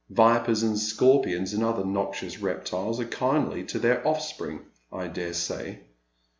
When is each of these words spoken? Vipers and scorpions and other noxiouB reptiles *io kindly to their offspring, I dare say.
Vipers 0.09 0.63
and 0.63 0.79
scorpions 0.79 1.53
and 1.53 1.63
other 1.63 1.83
noxiouB 1.83 2.41
reptiles 2.41 2.99
*io 2.99 3.05
kindly 3.05 3.63
to 3.65 3.77
their 3.77 4.01
offspring, 4.07 4.65
I 4.91 5.05
dare 5.07 5.33
say. 5.33 5.81